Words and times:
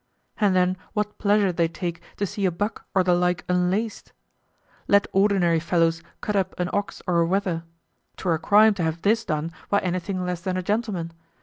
And 0.39 0.55
then 0.55 0.77
what 0.93 1.19
pleasure 1.19 1.51
they 1.51 1.67
take 1.67 2.01
to 2.17 2.25
see 2.25 2.45
a 2.47 2.51
buck 2.51 2.87
or 2.95 3.03
the 3.03 3.13
like 3.13 3.45
unlaced? 3.47 4.13
Let 4.87 5.05
ordinary 5.11 5.59
fellows 5.59 6.01
cut 6.21 6.35
up 6.35 6.59
an 6.59 6.71
ox 6.73 7.03
or 7.05 7.19
a 7.21 7.25
wether, 7.27 7.65
'twere 8.17 8.33
a 8.33 8.39
crime 8.39 8.73
to 8.73 8.83
have 8.83 9.03
this 9.03 9.23
done 9.23 9.51
by 9.69 9.77
anything 9.81 10.25
less 10.25 10.41
than 10.41 10.57
a 10.57 10.63
gentleman! 10.63 11.13